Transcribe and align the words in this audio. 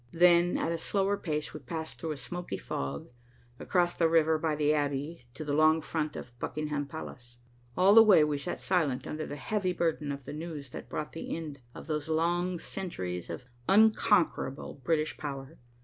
Then, 0.13 0.57
at 0.57 0.71
a 0.71 0.79
slower 0.79 1.15
pace, 1.15 1.53
we 1.53 1.59
passed 1.59 1.99
through 1.99 2.13
a 2.13 2.17
smoky 2.17 2.57
fog, 2.57 3.11
across 3.59 3.93
the 3.93 4.09
river, 4.09 4.39
by 4.39 4.55
the 4.55 4.73
Abbey, 4.73 5.25
to 5.35 5.45
the 5.45 5.53
long 5.53 5.79
front 5.79 6.15
of 6.15 6.31
Buckingham 6.39 6.87
Palace. 6.87 7.37
All 7.77 7.93
the 7.93 8.01
way 8.01 8.23
we 8.23 8.39
sat 8.39 8.59
silent 8.59 9.05
under 9.05 9.27
the 9.27 9.35
heavy 9.35 9.73
burden 9.73 10.11
of 10.11 10.25
the 10.25 10.33
news 10.33 10.71
that 10.71 10.89
brought 10.89 11.11
the 11.11 11.35
end 11.37 11.59
of 11.75 11.85
those 11.85 12.09
long 12.09 12.57
centuries 12.57 13.29
of 13.29 13.45
unconquerable 13.69 14.81
British 14.83 15.17
power. 15.17 15.59